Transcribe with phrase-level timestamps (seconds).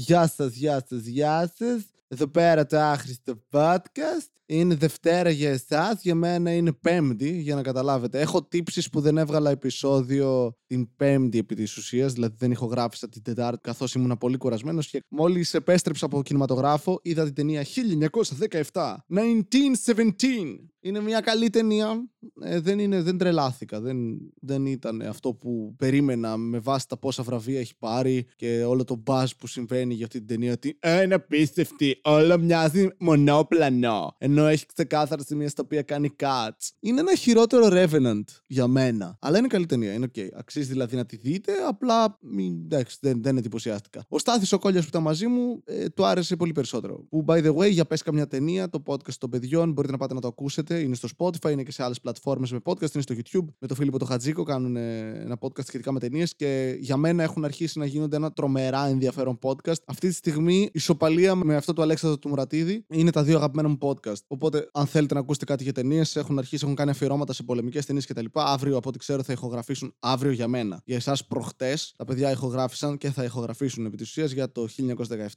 [0.00, 1.82] Γεια σας, γεια σας, γεια σας.
[2.08, 4.30] Εδώ πέρα το άχρηστο podcast.
[4.46, 8.20] Είναι Δευτέρα για εσάς, για μένα είναι Πέμπτη, για να καταλάβετε.
[8.20, 13.22] Έχω τύψεις που δεν έβγαλα επεισόδιο την Πέμπτη επί της ουσίας, δηλαδή δεν ηχογράφησα την
[13.22, 19.04] Τετάρτη, καθώς ήμουν πολύ κουρασμένος και μόλις επέστρεψα από κινηματογράφο, είδα την ταινία 1917.
[19.06, 20.70] 1917.
[20.80, 22.08] Είναι μια καλή ταινία.
[22.40, 23.80] Ε, δεν, είναι, δεν τρελάθηκα.
[23.80, 23.96] Δεν,
[24.40, 28.96] δεν ήταν αυτό που περίμενα με βάση τα πόσα βραβεία έχει πάρει και όλο το
[28.96, 30.52] μπάζ που συμβαίνει για αυτή την ταινία.
[30.52, 32.00] Ότι είναι απίστευτη.
[32.04, 34.14] Όλο μοιάζει μονόπλανο.
[34.18, 36.70] Ενώ έχει ξεκάθαρα σημεία στα οποία κάνει cuts.
[36.80, 39.18] Είναι ένα χειρότερο Revenant για μένα.
[39.20, 39.92] Αλλά είναι καλή ταινία.
[39.92, 40.28] Είναι ok.
[40.34, 41.52] Αξίζει δηλαδή να τη δείτε.
[41.68, 42.18] Απλά
[42.64, 44.04] εντάξει, δεν, δεν εντυπωσιάστηκα.
[44.08, 47.06] Ο Στάθης ο Κόλια που ήταν μαζί μου ε, του άρεσε πολύ περισσότερο.
[47.08, 50.14] Που by the way, για πες καμιά ταινία, το podcast των παιδιών μπορείτε να πάτε
[50.14, 53.14] να το ακούσετε είναι στο Spotify, είναι και σε άλλες πλατφόρμες με podcast, είναι στο
[53.14, 53.44] YouTube.
[53.58, 57.44] Με τον Φίλιππο το Χατζίκο κάνουν ένα podcast σχετικά με ταινίες και για μένα έχουν
[57.44, 59.82] αρχίσει να γίνονται ένα τρομερά ενδιαφέρον podcast.
[59.84, 63.78] Αυτή τη στιγμή, ισοπαλία με αυτό του Αλέξανδρου του Μουρατίδη είναι τα δύο αγαπημένα μου
[63.80, 64.22] podcast.
[64.26, 67.86] Οπότε, αν θέλετε να ακούσετε κάτι για ταινίες, έχουν αρχίσει, έχουν κάνει αφιερώματα σε πολεμικές
[67.86, 68.24] ταινίες κτλ.
[68.32, 70.80] Αύριο, από ό,τι ξέρω, θα ηχογραφήσουν αύριο για μένα.
[70.84, 74.66] Για εσάς, προχτές, τα παιδιά ηχογράφησαν και θα ηχογραφήσουν επί της ουσίας για το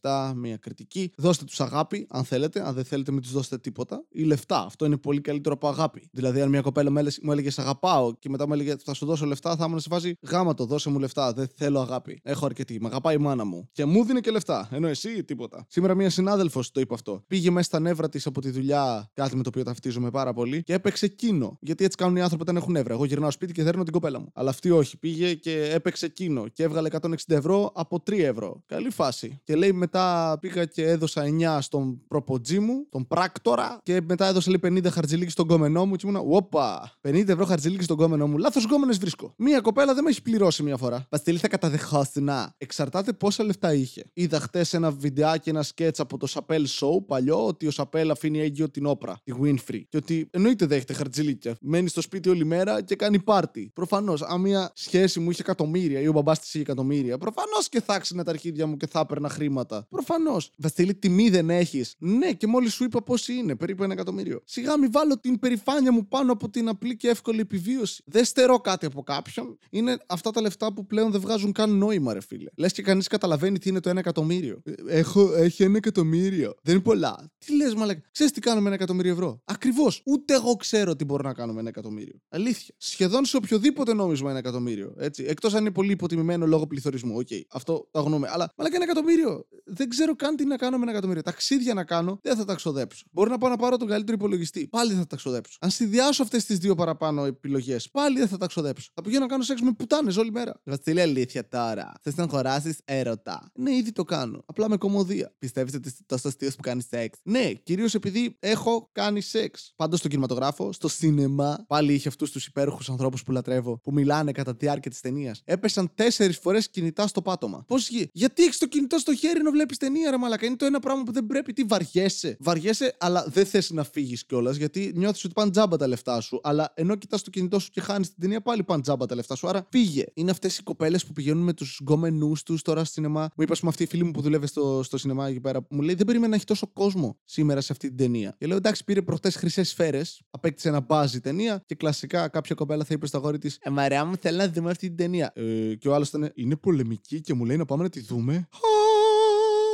[0.02, 1.12] 1917, μια κριτική.
[1.18, 2.68] Δώστε τους αγάπη, αν θέλετε.
[2.68, 4.06] Αν δεν θέλετε, μην τους δώσετε τίποτα.
[4.10, 4.64] Ή λεφτά.
[4.66, 6.10] Αυτό είναι πολύ καλύτερο από αγάπη.
[6.12, 9.26] Δηλαδή, αν μια κοπέλα μου έλεγε Σ' αγαπάω και μετά μου έλεγε Θα σου δώσω
[9.26, 11.34] λεφτά, θα ήμουν σε φάση Γάμα το, δώσε μου λεφτά.
[11.34, 12.20] Δεν θέλω αγάπη.
[12.24, 12.78] Έχω αρκετή.
[12.82, 13.70] Με αγαπάει η μάνα μου.
[13.72, 14.70] Και μου δίνει και λεφτά.
[14.72, 15.66] Ενώ εσύ τίποτα.
[15.68, 17.24] Σήμερα μια συνάδελφος το είπε αυτό.
[17.28, 20.64] Πήγε μέσα στα νεύρα της από τη δουλειά, κάτι με το οποίο ταυτίζομαι πάρα πολύ,
[20.64, 21.58] και έπαιξε κίνο.
[21.62, 22.94] Γιατί έτσι κάνουν οι άνθρωποι όταν έχουν νεύρα.
[22.94, 24.32] Εγώ γυρνάω σπίτι και δέρνω την κοπέλα μου.
[24.34, 24.98] Αλλά αυτή όχι.
[24.98, 28.64] Πήγε και έπαιξε κίνο και έβγαλε 160 ευρώ από 3 ευρώ.
[28.66, 29.40] Καλή φάση.
[29.44, 31.24] Και λέει μετά πήγα και έδωσα
[31.58, 35.96] 9 στον προποτζή μου, τον πράκτορα, και μετά έδωσε λέει 50 χαρτζηλίκι στον κόμενό μου
[35.96, 38.38] και ήμουνα, Όπα, 50 ευρώ χαρτζηλίκι στον κόμενό μου.
[38.38, 39.34] Λάθος γκόμενε βρίσκω.
[39.38, 41.06] Μία κοπέλα δεν με έχει πληρώσει μία φορά.
[41.10, 42.54] Παστιλή θα καταδεχώσει να.
[42.58, 44.04] Εξαρτάται πόσα λεφτά είχε.
[44.14, 48.40] Είδα χτες ένα βιντεάκι, ένα σκέτς από το Σαπέλ Show παλιό, ότι ο Σαπέλ αφήνει
[48.40, 49.82] έγκυο την όπρα, τη Winfrey.
[49.90, 51.56] Και ότι εννοείται δέχεται χαρτζηλίκια.
[51.62, 53.72] Μένει στο σπίτι όλη μέρα και κάνει πάρτι.
[53.74, 57.82] Προφανώς, αν μια σχέση μου είχε εκατομμύρια ή ο μπαμπάς της είχε εκατομμύρια, προφανώς και
[57.82, 59.86] θα ξύνε τα αρχίδια μου και θα έπαιρνα χρήματα.
[59.90, 60.52] Προφανώς.
[60.58, 61.96] Βαστιλή, τιμή δεν έχεις.
[62.00, 64.42] Ναι, και μόλις σου είπα πώ είναι, περίπου ένα εκατομμύριο.
[64.46, 68.04] Σιγά μη βάλω την περηφάνεια μου πάνω από την απλή και εύκολη επιβίωση.
[68.06, 69.58] Δεν στερώ κάτι από κάποιον.
[69.70, 72.50] Είναι αυτά τα λεφτά που πλέον δεν βγάζουν καν νόημα, ρε φίλε.
[72.58, 74.62] Λες και κανείς καταλαβαίνει τι είναι το ένα εκατομμύριο.
[74.64, 76.54] Ε, έχω, έχει ένα εκατομμύριο.
[76.64, 77.32] Δεν είναι πολλά.
[77.38, 78.02] Τι λες, μαλάκα.
[78.12, 80.02] Ξέρεις τι κάνω με ένα εκατομμύριο ευρώ; Ακριβώς.
[80.06, 82.16] Ούτε εγώ ξέρω τι μπορώ να κάνω με ένα εκατομμύριο.
[82.30, 82.76] Αλήθεια.
[82.78, 84.94] Σχεδόν σε οποιοδήποτε νόμισμα ένα εκατομμύριο.
[84.98, 85.24] Έτσι.
[85.24, 87.16] Εκτός αν είναι πολύ υποτιμημένο λόγω πληθωρισμού.
[87.16, 87.28] OK.
[87.30, 87.42] Okay.
[87.52, 88.28] Αυτό το αγνοούμε.
[88.32, 89.48] Αλλά μαλάκα ένα εκατομμύριο.
[89.74, 91.22] Δεν ξέρω καν τι να κάνω με ένα εκατομμύριο.
[91.22, 93.06] Ταξίδια να κάνω δεν θα τα ξοδέψω.
[93.12, 94.68] Μπορεί να πάω να πάρω τον καλύτερο υπολογιστή.
[94.68, 95.58] Πάλι θα τα ξοδέψω.
[95.62, 98.92] Αν συνδυάσω αυτές τις δύο παραπάνω επιλογές, πάλι δεν θα τα ξοδέψω.
[98.94, 100.62] Θα πηγαίνω να κάνω σεξ με πουτάνες όλη μέρα.
[100.64, 101.92] Βασίλη, αλήθεια τώρα.
[102.02, 103.52] Θες να αγοράσεις έρωτα.
[103.56, 104.44] Ναι, ήδη το κάνω.
[104.46, 105.34] Απλά με κωμωδία.
[105.40, 109.74] Πιστεύετε ότι είσαι τόσο αστείος που κάνεις σεξ; Ναι, κυρίως επειδή έχω κάνει σεξ.
[109.76, 114.32] Πάντως στο κινηματογράφο, στο σινεμά, πάλι είχε αυτούς τους υπέροχους ανθρώπους που λατρεύω που μιλάνε
[114.32, 115.42] κατά τη διάρκεια της ταινίας.
[115.46, 117.64] Έπεσαν τέσσερις φορές κινητά στο πάτωμα.
[117.68, 118.10] Πώς γι...
[118.14, 120.46] Γιατί έχεις το κινητό στο χέρι να βλέπεις ταινία, ρε Μαλακά.
[120.46, 121.54] Είναι το ένα πράγμα που δεν πρέπει.
[121.54, 122.38] Τι βαριέσαι.
[122.40, 126.40] Βαριέσαι, αλλά δεν θες να φύγεις κιόλας γιατί νιώθεις ότι πάνε τζάμπα τα λεφτά σου.
[126.44, 129.36] Αλλά ενώ κοιτάς το κινητό σου και χάνεις την ταινία, πάλι πάνε τζάμπα τα λεφτά
[129.36, 129.48] σου.
[129.48, 130.04] Άρα πήγε.
[130.14, 133.22] Είναι αυτές οι κοπέλες που πηγαίνουν με τους γκόμενού τους τώρα στο σινεμά.
[133.22, 135.82] Μου είπα, πούμε, αυτή η φίλη μου που δουλεύει στο, στο σινεμά εκεί πέρα, μου
[135.82, 138.36] λέει: Δεν περίμενα να έχει τόσο κόσμο σήμερα σε αυτή την ταινία.
[138.38, 142.84] Και λέω: Εντάξει, πήρε προχτές χρυσές σφαίρες, απέκτησε ένα μπάζι ταινία και κλασικά κάποια κοπέλα
[142.84, 145.32] θα είπε στο αγόρι της: Ε, Μαριά μου, θέλει να δούμε αυτή την ταινία.
[145.36, 148.48] Ε, και ο άλλος ήταν: Είναι πολεμική και μου λέει να πάμε να τη δούμε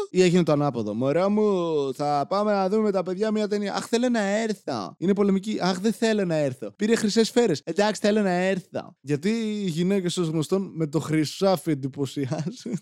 [0.09, 0.93] ή έγινε το ανάποδο.
[0.93, 1.43] Μωρά μου,
[1.93, 3.75] θα πάμε να δούμε με τα παιδιά μια ταινία.
[3.75, 4.95] Αχ, θέλω να έρθω.
[4.97, 5.57] Είναι πολεμική.
[5.61, 6.71] Αχ, δεν θέλω να έρθω.
[6.71, 7.61] Πήρε χρυσές σφαίρες.
[7.63, 8.95] Εντάξει, θέλω να έρθω.
[9.01, 12.77] Γιατί οι γυναίκες ως γνωστόν με το χρυσάφι εντυπωσιάζουν.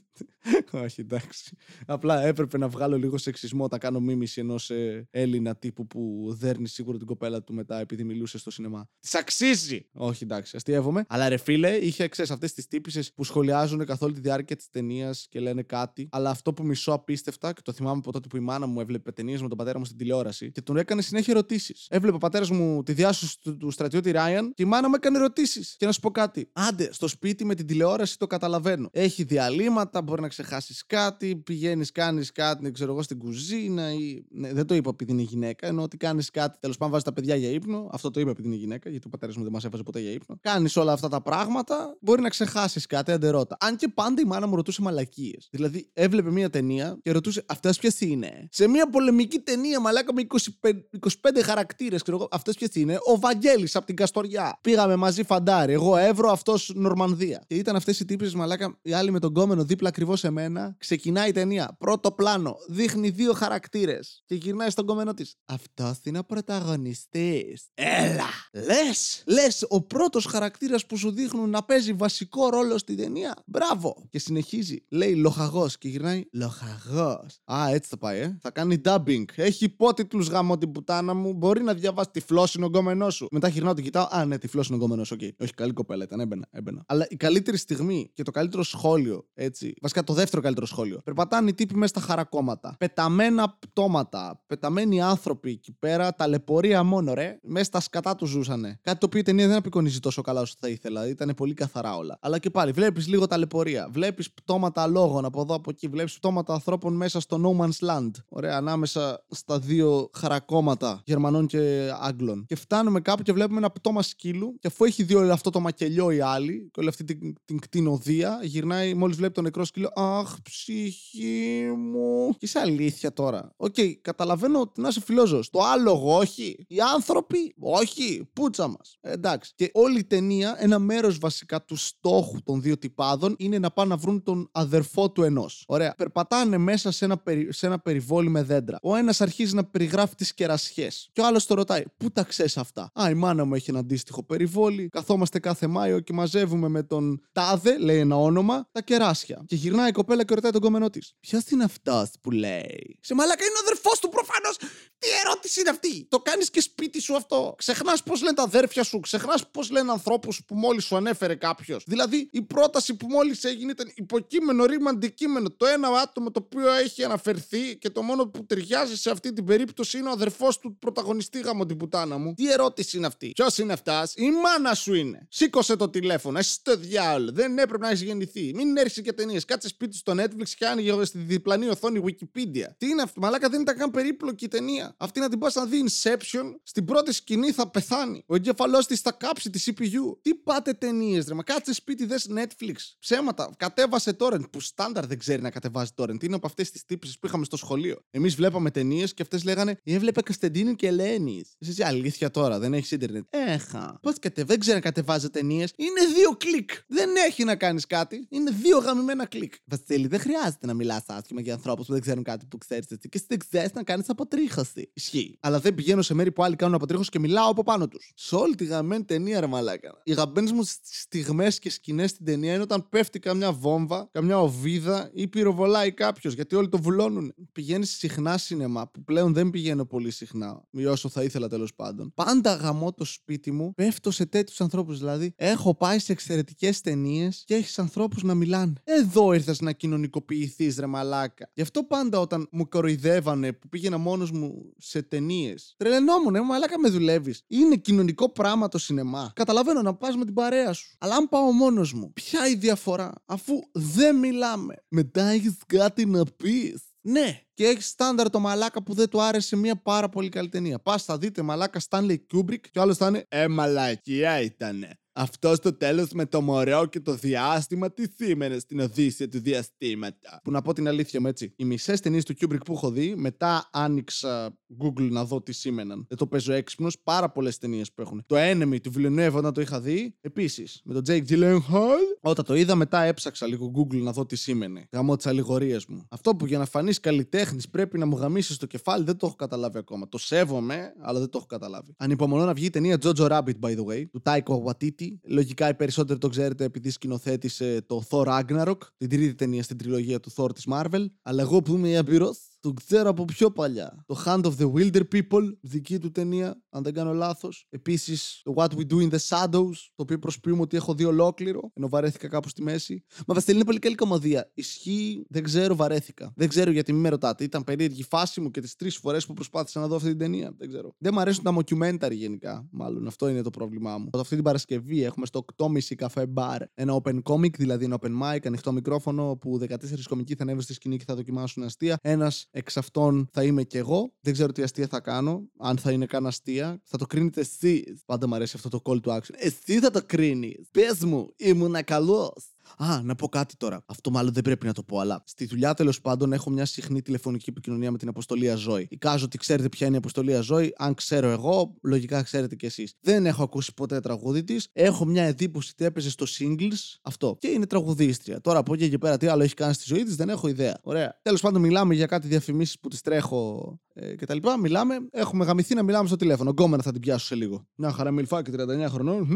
[0.84, 1.58] Όχι, εντάξει.
[1.86, 6.68] Απλά έπρεπε να βγάλω λίγο σεξισμό όταν κάνω μίμηση ενός ε, Έλληνα τύπου που δέρνει
[6.68, 8.88] σίγουρα την κοπέλα του μετά επειδή μιλούσε στο σινεμά.
[9.00, 9.90] Της αξίζει!
[9.94, 11.06] Όχι, εντάξει, αστείευομαι.
[11.08, 14.70] Αλλά ρε φίλε, είχε ξέρεις αυτές τις τύπησες που σχολιάζουν καθ' όλη τη διάρκεια της
[14.70, 16.08] ταινίας και λένε κάτι.
[16.12, 19.12] Αλλά αυτό που μισώ απίστευτα και το θυμάμαι από τότε που η μάνα μου έβλεπε
[19.12, 21.88] ταινίες με τον πατέρα μου στην τηλεόραση και τον έκανε συνέχεια ερωτήσεις.
[21.90, 25.18] Έβλεπε ο πατέρας μου τη διάσωση του, του στρατιώτη Ράιαν και η μάνα μου έκανε
[25.18, 25.76] ερωτήσεις.
[25.78, 26.50] Και να σου πω κάτι.
[26.54, 28.90] Άντε, στο σπίτι με την τηλεόραση το καταλαβαίνω.
[28.92, 34.24] Έχει διαλύματα, μπορεί να ξεχάσεις κάτι, πηγαίνεις, κάνεις κάτι, δεν ξέρω εγώ, στην κουζίνα ή.
[34.30, 37.14] Ναι, δεν το είπα επειδή είναι γυναίκα, ενώ ότι κάνεις κάτι, τέλος πάντων βάζεις τα
[37.14, 37.90] παιδιά για ύπνο.
[37.92, 40.12] Αυτό το είπα επειδή είναι γυναίκα, γιατί ο πατέρας μου δεν μας έβαζε ποτέ για
[40.12, 40.38] ύπνο.
[40.42, 43.58] Κάνεις όλα αυτά τα πράγματα, μπορεί να ξεχάσεις κάτι, αντερότα.
[43.60, 45.48] Αν και πάντα η μάνα μου ρωτούσε μαλακίες.
[45.52, 50.22] Δηλαδή έβλεπε μία ταινία και ρωτούσε αυτές ποιες είναι; Σε μία πολεμική ταινία, μαλάκα με
[50.62, 54.60] 25, 25 χαρακτήρες, ξέρω εγώ, αυτές ποιες είναι; Ο Βαγγέλης από την Καστοριά.
[54.62, 55.74] Πήγαμε μαζί φαντάρι.
[55.74, 57.44] Εγώ Εύρο, αυτός Νορμανδία.
[57.48, 60.76] Και ήταν αυτές οι τύπες μαλάκα, οι άλλοι με τον κόμενο δίπλα ακριβώς σε μένα,
[60.78, 61.76] ξεκινάει η ταινία.
[61.80, 62.56] Πρώτο πλάνο.
[62.68, 64.24] Δείχνει δύο χαρακτήρες.
[64.26, 65.36] Και γυρνάει στον κομμένο της.
[65.46, 67.68] Αυτό είναι ο πρωταγωνιστής.
[67.74, 68.26] Έλα!
[68.54, 69.24] Λες!
[69.28, 73.34] Λες ο πρώτος χαρακτήρας που σου δείχνουν να παίζει βασικό ρόλο στην ταινία.
[73.46, 74.08] Μπράβο!
[74.10, 74.86] Και συνεχίζει.
[74.90, 77.40] Λέει λοχαγός και γυρνάει λοχαγός.
[77.52, 78.38] Α, έτσι θα πάει, ε.
[78.42, 79.24] Θα κάνει dubbing.
[79.36, 81.34] Έχει υπότιτλους γάμο την πουτάνα μου.
[81.34, 83.28] Μπορεί να διαβάσει τυφλό είναι ο γκόμενό σου.
[83.32, 84.08] Μετά γυρνάω και κοιτάω.
[84.12, 85.06] Α, ναι, τυφλό είναι ο γκόμενό.
[85.10, 85.30] Okay.
[85.40, 86.20] Όχι, καλή κοπέλα ήταν.
[86.20, 86.84] Έμπαινα, έμπαινα.
[86.88, 89.74] Αλλά η καλύτερη στιγμή και το καλύτερο σχόλιο, έτσι.
[89.82, 91.02] Βασικά το δεύτερο καλύτερο σχόλιο.
[91.04, 92.76] Περπατάνε οι τύποι μέσα στα χαρακόμματα.
[92.80, 94.44] Πεταμένα πτώματα.
[94.48, 96.16] Πεταμένοι άνθρωποι εκεί πέρα.
[96.16, 97.40] Ταλαιπωρία μόνο, ρε.
[97.44, 98.80] Μέσα στα σκατά τους ζούσανε.
[98.82, 101.08] Κάτι το οποίο η ταινία δεν απεικονίζει τόσο καλά όσο θα ήθελα.
[101.08, 102.18] Ήταν πολύ καθαρά όλα.
[102.22, 103.90] Αλλά και πάλι βλέπεις λίγο ταλαιπωρία.
[103.92, 105.88] Βλέπεις πτώματα λόγων από εδώ από εκεί.
[105.88, 108.12] Βλέπεις πτώματα ανθρώπων μέσα στο No Man's Land.
[108.30, 112.46] Ωραία, ανάμεσα στα δύο χαρακώματα Γερμανών και Άγγλων.
[112.46, 114.56] Και φτάνουμε κάπου και βλέπουμε ένα πτώμα σκύλου.
[114.60, 117.60] Και αφού έχει δει όλο αυτό το μακελιό η άλλη και όλη αυτή την, την
[117.60, 119.90] κτηνοδία, γυρνάει μόλις βλέπει το νεκρό σκύλο.
[120.06, 122.36] Αχ, ψυχή μου.
[122.38, 123.54] Και σε αλήθεια τώρα.
[123.58, 125.50] OK, okay, καταλαβαίνω ότι να είσαι φιλόζωος.
[125.50, 126.66] Το άλογο, όχι.
[126.68, 128.30] Οι άνθρωποι, όχι.
[128.34, 128.98] Πούτσα μας.
[129.02, 129.52] Ε, εντάξει.
[129.56, 133.90] Και όλη η ταινία, ένα μέρος βασικά του στόχου των δύο τυπάδων είναι να πάνε
[133.90, 135.64] να βρουν τον αδερφό του ενός.
[135.68, 135.94] Ωραία.
[135.98, 137.54] Περπατάνε μέσα σε ένα, περι...
[137.54, 138.80] σε ένα περιβόλι με δέντρα.
[138.82, 141.10] Ο ένας αρχίζει να περιγράφει τις κερασιές.
[141.14, 143.80] Και ο άλλος τον ρωτάει, Πού τα ξέρεις αυτά; Α, η μάνα μου έχει ένα
[143.80, 144.90] αντίστοιχο περιβόλι.
[144.90, 149.44] Καθόμαστε κάθε Μάιο και μαζεύουμε με τον Τάδε, λέει ένα όνομα, τα κεράσια.
[149.46, 151.14] Και γυρνάει η κοπέλα και ρωτάει τον κόμενό της.
[151.20, 153.00] Ποιο είναι αυτό που λέει.
[153.02, 154.58] Σε μαλάκα είναι ο αδερφός του προφανώς.
[155.00, 158.84] Τι ερώτηση είναι αυτή; Το κάνεις και σπίτι σου αυτό; Ξεχνάς πώς λένε τα αδέρφια
[158.84, 163.44] σου; Ξεχνάς πώς λένε ανθρώπους που μόλις σου ανέφερε κάποιος; Δηλαδή η πρόταση που μόλις
[163.44, 165.50] έγινε ήταν υποκείμενο, ρήμα, αντικείμενο.
[165.50, 169.46] Το ένα άτομο το οποίο έχει αναφερθεί και το μόνο που ταιριάζει σε αυτή την
[169.46, 172.34] περίπτωση είναι ο αδερφός του πρωταγωνιστή γάμο την πουτάνα μου.
[172.34, 175.28] Τι ερώτηση είναι αυτή; Ποιος είναι αυτάς, η μάνα σου είναι.
[175.30, 177.32] Σήκωσε το τηλέφωνο, εσύ το διάολο.
[177.32, 178.52] Δεν έπρεπε να έχεις γεννηθεί.
[178.56, 179.46] Μην έρθει και ταινίες.
[179.46, 182.68] Κάτσε σπίτι στο Netflix και άνοιγε στη διπλανή οθόνη Wikipedia.
[182.78, 184.85] Τι είναι αυτό, μαλάκα δεν ήταν καν περίπλοκη ταινία.
[184.98, 188.24] Αυτή να την πας να δει Inception, στην πρώτη σκηνή θα πεθάνει.
[188.28, 190.18] Ο εγκέφαλό της θα κάψει τη CPU.
[190.22, 192.76] Τι πάτε ταινίες, ρε, μα κάτσε σπίτι δες Netflix.
[193.00, 193.50] Ψέματα.
[193.58, 196.24] Κατέβασε torrent που στάνταρ δεν ξέρει να κατεβάζει torrent.
[196.24, 198.00] Είναι από αυτές τις τύπισσες που είχαμε στο σχολείο.
[198.12, 201.56] Εμείς βλέπαμε ταινίες και αυτές λέγανε Έβλεπα Κωνσταντίνου και Ελένης.
[201.60, 203.24] Εσύ αλήθεια τώρα, δεν έχεις ίντερνετ.
[203.30, 204.00] Έχα.
[204.02, 205.74] Πώς κατεβάζει, δεν ξέρει να κατεβάζει ταινίες.
[205.76, 206.70] Είναι δύο κλικ.
[206.88, 208.28] Δεν έχει να κάνεις κάτι.
[208.30, 209.54] Είναι δύο γαμημένα κλικ.
[209.66, 213.10] Βασίλη, δεν χρειάζεται να μιλάς άσχημα για ανθρώπους που δεν ξέρουν κάτι που ξέρεις εσύ.
[213.10, 214.75] Και εσύ δεν ξέρεις να κάνεις αποτρίχωση.
[214.94, 215.38] Ισχύει.
[215.40, 218.12] Αλλά δεν πηγαίνω σε μέρη που άλλοι κάνουν αποτρίχωση και μιλάω από πάνω τους.
[218.16, 220.02] Σε όλη τη γαμημένη ταινία, ρε μαλάκα.
[220.04, 225.10] Οι αγαπημένες μου στιγμές και σκηνές στην ταινία είναι όταν πέφτει καμιά βόμβα, καμιά οβίδα
[225.14, 227.34] ή πυροβολάει κάποιος γιατί όλοι το βουλώνουν.
[227.52, 232.14] Πηγαίνεις συχνά σινεμά που πλέον δεν πηγαίνω πολύ συχνά, ή όσο θα ήθελα τέλος πάντων.
[232.14, 234.98] Πάντα γαμώ το σπίτι μου, πέφτω σε τέτοιους ανθρώπους.
[234.98, 238.74] Δηλαδή, έχω πάει σε εξαιρετικές ταινίες και έχεις ανθρώπους να μιλάνε.
[238.84, 241.50] Εδώ ήρθες να κοινωνικοποιηθείς, ρε μαλάκα.
[241.54, 245.74] Γι' αυτό πάντα όταν μου κοροϊδεύανε που πήγαινα μόνος μου σε ταινίες.
[245.78, 247.44] Τρελαινόμουν, ε, μαλάκα με δουλεύεις.
[247.48, 249.32] Είναι κοινωνικό πράγμα το σινεμά.
[249.36, 250.96] Καταλαβαίνω να πας με την παρέα σου.
[251.00, 254.76] Αλλά αν πάω μόνος μου, ποια η διαφορά, αφού δεν μιλάμε.
[254.88, 256.84] Μετά έχεις κάτι να πεις.
[257.02, 260.80] Ναι, και έχεις στάνταρ το μαλάκα που δεν του άρεσε μια πάρα πολύ καλή ταινία.
[260.80, 265.00] Πας, θα δείτε μαλάκα Stanley Kubrick και ο άλλος θα είναι Ε, μαλακία ήτανε.
[265.18, 270.40] Αυτό στο τέλος με το μωρό και το διάστημα τι σήμαινε στην Οδύσσια του διαστήματα;
[270.44, 271.54] Που να πω την αλήθεια μου έτσι.
[271.56, 276.06] Οι μισές ταινίες του Kubrick που έχω δει, μετά άνοιξα Google να δω τι σήμαιναν.
[276.08, 277.00] Δεν το παίζω έξυπνος.
[277.04, 278.24] Πάρα πολλές ταινίες που έχουν.
[278.26, 280.16] Το Enemy του Villeneuve όταν το είχα δει.
[280.22, 280.82] Επίσης.
[280.84, 282.00] Με τον Jake Gyllenhaal.
[282.22, 284.88] Όταν το είδα, μετά έψαξα λίγο Google να δω τι σήμαινε.
[284.92, 286.06] Γαμώ τις αλληγορίες μου.
[286.10, 289.36] Αυτό που για να φανείς καλλιτέχνης πρέπει να μου γαμίσεις το κεφάλι δεν το έχω
[289.36, 290.10] καταλάβει ακόμα.
[290.10, 291.94] Το σέβομαι, αλλά δεν το έχω καταλάβει.
[291.98, 295.74] Ανυπομονώ να βγει η ταινία Jojo Rabbit, by the way, του Taiko Waititi Λογικά οι
[295.74, 300.54] περισσότεροι το ξέρετε επειδή σκηνοθέτησε το Thor Ragnarok, την τρίτη ταινία στην τριλογία του Thor
[300.54, 301.06] της Marvel.
[301.22, 304.04] Αλλά εγώ που είμαι ιαπηρός, το ξέρω από πιο παλιά.
[304.06, 307.66] Το Hand of the Wilder People, δική του ταινία, αν δεν κάνω λάθος.
[307.70, 311.72] Επίσης, το What We Do in the Shadows, το οποίο προσποιούμε ότι έχω δει ολόκληρο,
[311.74, 313.04] ενώ βαρέθηκα κάπου στη μέση.
[313.28, 314.52] Μα Βασίλη είναι πολύ καλή κομμωδία.
[314.54, 316.34] Ισχύει, δεν ξέρω, βαρέθηκα.
[316.36, 317.44] Δεν ξέρω γιατί μην με ρωτάτε.
[317.44, 320.54] Ήταν περίεργη φάση μου και τις τρεις φορές που προσπάθησα να δω αυτή την ταινία.
[320.58, 320.96] Δεν ξέρω.
[320.98, 322.68] Δεν μου αρέσουν τα mockumentary γενικά.
[322.72, 324.10] Μάλλον αυτό είναι το πρόβλημά μου.
[324.14, 328.40] Αυτή την Παρασκευή έχουμε στο 8.30 καφέ bar ένα open comic, δηλαδή ένα open mic,
[328.46, 329.76] ανοιχτό μικρόφωνο που 14
[330.10, 331.98] κομικοί θα ανέβουν στη σκηνή και θα δοκιμάσουν αστεία.
[332.02, 334.14] Ένας Εξ αυτών θα είμαι κι εγώ.
[334.20, 335.50] Δεν ξέρω τι αστεία θα κάνω.
[335.58, 336.82] Αν θα είναι καν αστεία.
[336.84, 338.04] Θα το κρίνετε εσείς.
[338.06, 339.36] Πάντα μου αρέσει αυτό το call to action.
[339.36, 340.68] Εσύ θα το κρίνεις.
[340.72, 342.55] Πες μου, ήμουν καλός.
[342.78, 343.84] Α, να πω κάτι τώρα.
[343.86, 347.02] Αυτό μάλλον δεν πρέπει να το πω, αλλά στη δουλειά τέλος πάντων έχω μια συχνή
[347.02, 348.88] τηλεφωνική επικοινωνία με την Αποστολία Ζωή.
[348.90, 350.74] Εικάζω ότι ξέρετε ποια είναι η Αποστολία Ζωή.
[350.78, 352.94] Αν ξέρω εγώ, λογικά ξέρετε κι εσείς.
[353.02, 354.68] Δεν έχω ακούσει ποτέ τραγούδι της.
[354.74, 357.38] Έχω μια εντύπωση ότι έπαιζε στο singles αυτό.
[357.40, 358.42] Και είναι τραγουδίστρια.
[358.42, 360.80] Τώρα από εκεί και πέρα τι άλλο έχει κάνει στη ζωή της δεν έχω ιδέα.
[360.84, 361.20] Ωραία.
[361.22, 364.38] Τέλος πάντων, μιλάμε για κάτι διαφημίσεις που τις τρέχω ε, κτλ.
[364.60, 366.50] Μιλάμε, έχουμε γαμηθεί να μιλάμε στο τηλέφωνο.
[366.50, 367.68] Γκόμενα θα την πιάσω σε λίγο.
[367.76, 369.28] Μια χαρά μιλφάκι 39 χρονών.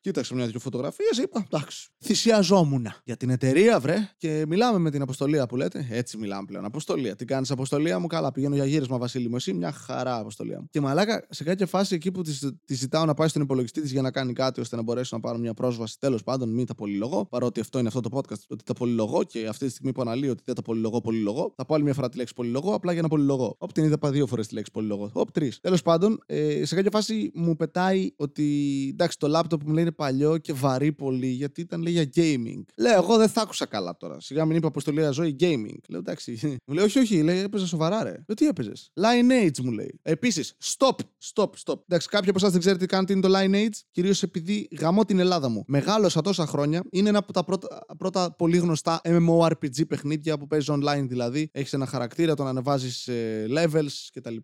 [0.00, 1.18] κοίταξε μια-δυο φωτογραφίες.
[1.18, 1.88] Είπα, εντάξει.
[2.04, 2.69] Θυσιαζόμουν
[3.04, 3.96] για την εταιρεία, βρε.
[4.16, 5.86] Και μιλάμε με την αποστολία που λέτε.
[5.90, 6.64] Έτσι μιλάμε πλέον.
[6.64, 7.16] Αποστολία.
[7.16, 8.32] Τι κάνεις, αποστολία μου, καλά.
[8.32, 9.36] Πηγαίνω για γύρισμα, Βασίλη μου.
[9.36, 10.66] Εσύ μια χαρά, αποστολία μου.
[10.70, 13.92] Και μαλάκα σε κάποια φάση εκεί που τη, τη ζητάω να πάει στον υπολογιστή της
[13.92, 15.98] για να κάνει κάτι ώστε να μπορέσω να πάρω μια πρόσβαση.
[15.98, 17.26] Τέλος πάντων, μην τα πολυλογώ.
[17.26, 20.30] Παρότι αυτό είναι αυτό το podcast, ότι τα πολυλογώ και αυτή τη στιγμή που αναλύω
[20.30, 21.52] ότι δεν τα πολυλογώ, πολυλογώ.
[21.56, 23.54] Θα πω άλλη μια φορά τη λέξη πολυλογώ, απλά για να πολυλογώ.
[23.58, 25.10] Όπ την είδα πα δύο φορές τη λέξη πολυλογώ.
[25.12, 25.60] Όπ τρεις.
[25.60, 29.92] Τέλος πάντων, ε, σε κάποια φάση μου πετάει ότι εντάξει, το λάπτοπ μου λέει είναι
[29.92, 32.59] παλιό και βαρύ πολύ γιατί ήταν λέει για gaming.
[32.76, 34.20] Λέω, εγώ δεν θα άκουσα καλά τώρα.
[34.20, 35.78] Σιγά μην είπα αποστολή ζωή gaming.
[35.88, 36.38] Λέω, εντάξει.
[36.66, 38.10] Μου λέει, όχι, όχι, λέει, έπαιζε σοβαρά, ρε.
[38.10, 40.00] Λέω, τι έπαιζες; Lineage μου λέει.
[40.02, 40.96] Επίσης, stop,
[41.34, 41.78] stop, stop.
[41.88, 45.18] Εντάξει, κάποιοι από εσάς δεν ξέρετε καν τι είναι το Lineage, κυρίως επειδή γαμώ την
[45.18, 45.64] Ελλάδα μου.
[45.66, 46.82] Μεγάλωσα τόσα χρόνια.
[46.90, 51.48] Είναι ένα από τα πρώτα, πρώτα πολύ γνωστά MMORPG παιχνίδια που παίζεις online δηλαδή.
[51.52, 54.36] Έχεις ένα χαρακτήρα, τον ανεβάζεις ε, levels κτλ.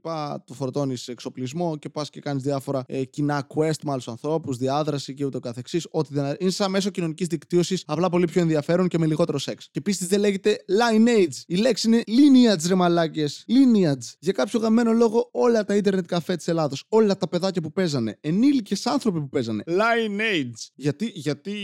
[0.44, 5.14] Του φορτώνεις εξοπλισμό και πας και κάνεις διάφορα ε, κοινά quest με άλλους ανθρώπους, διάδραση
[5.14, 5.86] και ούτω καθεξής.
[5.90, 9.64] Ό,τι δεν είναι σαν μέσο κοινωνικής δικτύωσης, απλά πολύ πιο ενδιαφέρον και με λιγότερο σεξ.
[9.64, 11.34] Και επίσης δεν λέγεται lineage.
[11.46, 13.44] Η λέξη είναι lineage, ρε μαλάκες.
[13.48, 14.14] Lineage.
[14.18, 18.18] Για κάποιο γαμμένο λόγο, όλα τα internet καφέ της Ελλάδος, όλα τα παιδάκια που παίζανε,
[18.20, 19.62] ενήλικες άνθρωποι που παίζανε.
[19.66, 20.70] Lineage.
[20.74, 21.54] Γιατί, γιατί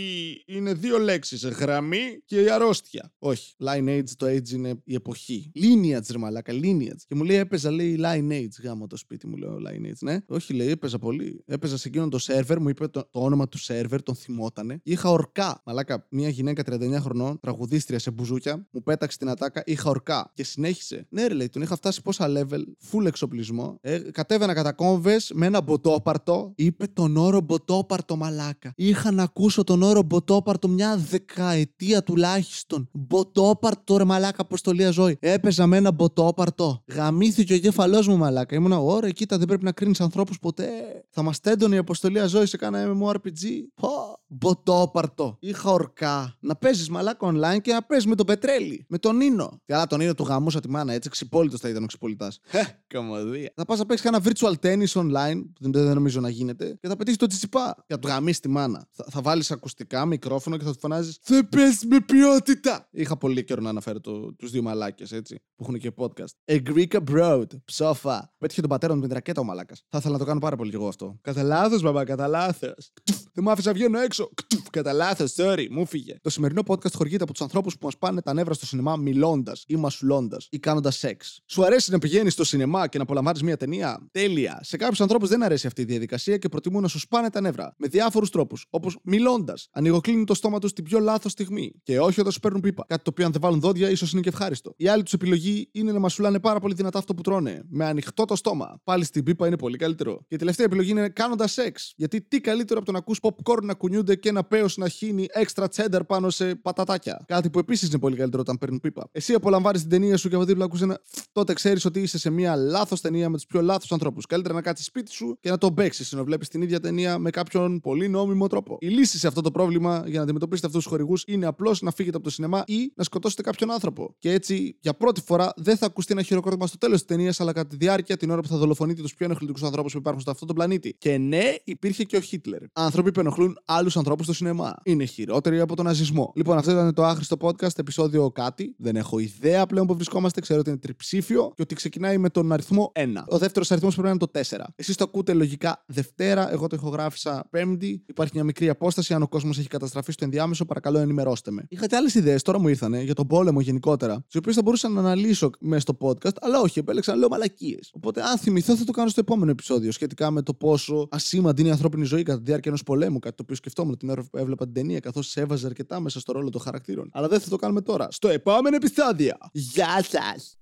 [0.46, 1.44] είναι δύο λέξεις.
[1.46, 3.12] Γραμμή και η αρρώστια.
[3.18, 3.54] Όχι.
[3.64, 5.52] Lineage το age είναι η εποχή.
[5.54, 6.52] Lineage, ρε μαλάκα.
[6.52, 7.00] Lineage.
[7.06, 8.62] Και μου λέει έπαιζα, λέει lineage.
[8.62, 9.98] Γάμο το σπίτι μου, λέω lineage.
[10.00, 10.18] Ναι.
[10.26, 11.42] Όχι, λέει έπαιζα πολύ.
[11.46, 14.80] Έπαιζα σε εκείνον το σερβερ, μου είπε το, το όνομα του σερβερ, τον θυμότανε.
[14.82, 15.62] Είχα ορκά.
[15.64, 20.30] Μαλάκα, μια γυναίκα 39 χρονών, τραγουδίστρια σε μπουζούκια, μου πέταξε την ατάκα, είχα ορκά.
[20.34, 21.06] Και συνέχισε.
[21.08, 23.78] Ναι, ρε, λέει, τον είχα φτάσει πόσα level, full εξοπλισμό.
[23.80, 26.52] Ε, κατέβαινα κατά κόμβες με ένα μποτόπαρτο.
[26.54, 28.72] Είπε τον όρο μποτόπαρτο, μαλάκα.
[28.76, 32.88] Είχα να ακούσω τον όρο μποτόπαρτο μια δεκαετία τουλάχιστον.
[32.92, 35.16] Μποτόπαρτο, ρε μαλάκα, αποστολία ζωή.
[35.20, 36.82] Έπαιζα με ένα μποτόπαρτο.
[36.86, 38.56] Γαμήθηκε ο κεφαλό μου, μαλάκα.
[38.56, 40.68] Ήμουνα, ωραία, κοίτα, δεν πρέπει να κρίνεις ανθρώπους ποτέ.
[41.10, 43.44] Θα μας τέντωνε η αποστολία ζωή σε κάνα MMORPG.
[43.74, 43.88] Πω,
[44.26, 45.36] μποτόπαρτο.
[45.40, 46.21] Είχα ορκά.
[46.40, 48.86] Να παίζεις μαλάκα online και να παίζεις με τον Πετρέλη.
[48.88, 49.60] Με τον Νίνο.
[49.64, 51.08] Καλά, τον Νίνο του γαμούσα τη μάνα, έτσι.
[51.08, 52.32] Ξυπόλυτος θα ήταν ο ξυπολιτά.
[52.48, 53.52] Χε, καμωδία.
[53.56, 56.88] Θα πας να παίξεις ένα virtual tennis online, που δεν, δεν νομίζω να γίνεται, και
[56.88, 57.74] θα πετύχεις το τσιτσιπά.
[57.86, 58.88] Και θα του γαμίσεις τη μάνα.
[58.90, 62.88] Θα, θα βάλεις ακουστικά, μικρόφωνο και θα του φωνάζεις Δεν παίζει με ποιότητα.
[62.90, 66.52] Είχα πολύ καιρό να αναφέρω το, τους δύο μαλάκες, έτσι, που έχουν και podcast.
[66.52, 68.34] A Greek abroad, ψόφα.
[68.38, 69.84] Πέτυχε τον πατέρα μου με την ρακέτα ο μαλάκας.
[69.88, 71.18] Θα ήθελα να το κάνω πάρα πολύ εγώ αυτό.
[71.20, 72.92] Κατά λάθος, μπαμπά, κατά λάθος.
[73.34, 74.30] Δεν μ' άφησα να βγαίνω έξω.
[74.70, 76.16] Κατά λάθος, sorry, μου φύγε.
[76.20, 79.64] Το σημερινό podcast χορηγείται από τους ανθρώπους που μας πάνε τα νεύρα στο σινεμά μιλώντας
[79.66, 81.40] ή μασουλώντας ή κάνοντας σεξ.
[81.46, 84.60] Σου αρέσει να πηγαίνεις στο σινεμά και να απολαμβάνεις μια ταινία; Τέλεια.
[84.62, 87.74] Σε κάποιους ανθρώπους δεν αρέσει αυτή η διαδικασία και προτιμούν να σου σπάνε τα νεύρα.
[87.78, 88.66] Με διάφορους τρόπους.
[88.70, 89.68] Όπως μιλώντας.
[89.72, 91.72] Ανοιγοκλίνουν το στόμα τους στην πιο λάθος στιγμή.
[91.82, 92.84] Και όχι όταν σου παίρνουν πίπα.
[92.88, 94.74] Κάτι το οποίο αν δεν βάλουν δόντια ίσως είναι και ευχάριστο.
[94.76, 97.62] Η άλλη τους επιλογή είναι να μασουλάνε πάρα πολύ δυνατά αυτό που τρώνε.
[97.68, 98.80] Με ανοιχτό το στόμα.
[98.84, 100.16] Πάλι στην πίπα είναι πολύ καλύτερο.
[100.28, 101.92] Και η τελευταία επιλογή είναι κάνοντας σεξ.
[101.96, 105.26] Γιατί τι καλύτερο από το να ακούς popcorn να κουνιούνται και ένα πέος να χύνει
[105.30, 107.24] έξτρα τσέντερ πάνω σε πατατάκια.
[107.26, 109.08] Κάτι που επίσης είναι πολύ καλύτερο όταν παίρνουν πίπα.
[109.12, 111.00] Εσύ απολαμβάνεις την ταινία σου και από δίπλα ακούς ένα.
[111.32, 114.26] Τότε ξέρεις ότι είσαι σε μια λάθος ταινία με τους πιο λάθος ανθρώπους.
[114.26, 117.30] Καλύτερα να κάτσεις σπίτι σου και να το παίξεις να βλέπεις την ίδια ταινία με
[117.30, 118.76] κάποιον πολύ νόμιμο τρόπο.
[118.80, 121.90] Η λύση σε αυτό το πρόβλημα για να αντιμετωπίσετε αυτούς τους χορηγούς είναι απλώς να
[121.90, 124.14] φύγετε από το σινεμά ή να σκοτώσετε κάποιον άνθρωπο.
[124.18, 127.52] Και έτσι για πρώτη φορά δεν θα ακουστεί ένα χειροκρότημα στο τέλος της ταινίας, αλλά
[127.52, 130.30] κατά τη διάρκεια την ώρα που θα δολοφονείτε τους πιο ενοχλητικούς ανθρώπους που υπάρχουν σε
[130.30, 130.94] αυτόν τον πλανήτη.
[130.98, 132.60] Και ναι, υπήρχε και ο Χίτλερ.
[132.72, 134.74] Άνθρωποι που ενοχλούν άλλους ανθρώπους στο σινεμά.
[134.82, 136.32] Είναι χειρότεροι από τον ναζισμό.
[136.36, 138.74] Λοιπόν, αυτό ήταν το άχρηστο podcast, επεισόδιο κάτι.
[138.78, 140.40] Δεν έχω ιδέα πλέον που βρισκόμαστε.
[140.40, 143.00] Ξέρω ότι είναι τριψήφιο και ότι ξεκινάει με τον αριθμό 1.
[143.26, 144.64] Ο δεύτερος αριθμός πρέπει να είναι το 4.
[144.76, 148.02] Εσείς το ακούτε λογικά Δευτέρα, εγώ το ηχογράφησα Πέμπτη.
[148.06, 149.14] Υπάρχει μια μικρή απόσταση.
[149.14, 151.66] Αν ο κόσμος έχει καταστραφεί στο ενδιάμεσο, παρακαλώ ενημερώστε με.
[151.68, 155.00] Είχατε άλλες ιδέες, τώρα μου ήρθανε για τον πόλεμο γενικότερα, τις οποίες θα μπορούσα να
[155.00, 157.90] αναλύσω μέσα στο podcast, αλλά όχι, επέλεξα να λέω μαλακίες.
[157.94, 161.70] Οπότε, αν θυμηθώ, θα το κάνω στο επόμενο επεισόδιο σχετικά με το πόσο ασήμαντη είναι
[161.70, 164.36] η ανθρώπινη ζωή κατά τη διάρκεια ενός πολέμου, κάτι το οποίο σκεφτόμουν την ώρα που
[164.36, 167.10] έβλεπα την ταινία, καθώς έβαζε αρκετά μέσα στο ρόλο των χαρακτήρων.
[167.12, 168.08] Αλλά δεν θα το κάνουμε τώρα.
[168.10, 169.36] Στο επόμενο επεισόδιο.
[169.52, 170.58] Γεια σας!